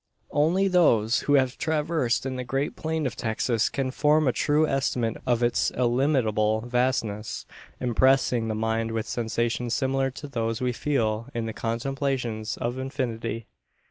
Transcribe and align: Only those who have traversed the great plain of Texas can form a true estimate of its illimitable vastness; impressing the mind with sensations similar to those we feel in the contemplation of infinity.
Only 0.31 0.67
those 0.67 1.19
who 1.29 1.35
have 1.35 1.59
traversed 1.59 2.23
the 2.23 2.43
great 2.43 2.75
plain 2.75 3.05
of 3.05 3.15
Texas 3.15 3.69
can 3.69 3.91
form 3.91 4.27
a 4.27 4.31
true 4.31 4.65
estimate 4.67 5.17
of 5.27 5.43
its 5.43 5.69
illimitable 5.77 6.61
vastness; 6.61 7.45
impressing 7.79 8.47
the 8.47 8.55
mind 8.55 8.89
with 8.93 9.05
sensations 9.05 9.75
similar 9.75 10.09
to 10.09 10.27
those 10.27 10.59
we 10.59 10.73
feel 10.73 11.27
in 11.35 11.45
the 11.45 11.53
contemplation 11.53 12.43
of 12.57 12.79
infinity. 12.79 13.45